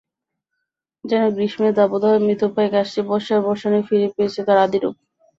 যেন 1.03 1.23
গ্রীষ্মের 1.35 1.73
দাবদাহে 1.73 2.17
মৃতপ্রায় 2.25 2.73
গাছটি 2.75 3.01
বর্ষার 3.09 3.39
বর্ষণে 3.47 3.79
ফিরে 3.87 4.07
পেয়েছে 4.15 4.41
তার 4.47 4.57
আদিরূপ। 4.59 4.95